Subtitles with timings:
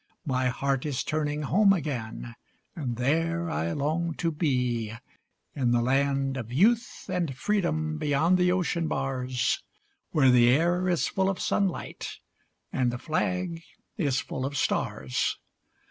[0.25, 2.33] My heart is turning home again,
[2.75, 4.93] and there I long to be,
[5.55, 9.61] In the land of youth and freedom beyond the ocean bars,
[10.09, 12.17] Where the air is full of sunlight
[12.73, 13.61] and the flag
[13.95, 15.37] is full of stars!